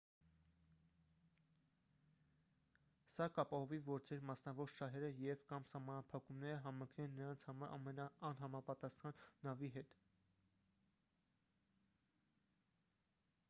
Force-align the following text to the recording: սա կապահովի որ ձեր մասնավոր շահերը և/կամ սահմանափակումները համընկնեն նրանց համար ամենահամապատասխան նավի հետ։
սա 3.15 3.27
կապահովի 3.35 3.79
որ 3.89 4.01
ձեր 4.09 4.23
մասնավոր 4.29 4.71
շահերը 4.77 5.11
և/կամ 5.25 5.67
սահմանափակումները 5.73 6.57
համընկնեն 6.65 7.15
նրանց 7.19 7.45
համար 7.51 7.75
ամենահամապատասխան 7.77 9.21
նավի 9.51 9.73
հետ։ 9.79 9.95